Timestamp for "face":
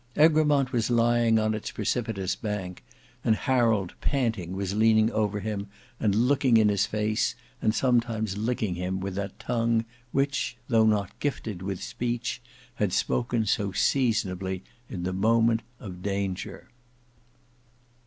6.87-7.35